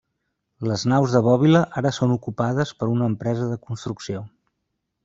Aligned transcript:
Les 0.69 0.85
naus 0.91 1.13
de 1.17 1.21
bòbila 1.27 1.61
ara 1.83 1.93
són 1.99 2.17
ocupades 2.17 2.75
per 2.81 2.91
una 2.95 3.13
empresa 3.13 3.53
de 3.53 3.63
construcció. 3.69 4.27